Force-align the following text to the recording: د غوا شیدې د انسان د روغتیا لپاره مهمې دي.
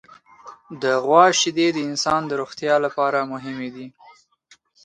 د 0.81 0.83
غوا 1.03 1.25
شیدې 1.39 1.67
د 1.73 1.77
انسان 1.89 2.21
د 2.27 2.31
روغتیا 2.41 2.75
لپاره 2.85 3.29
مهمې 3.33 3.69
دي. 3.75 3.87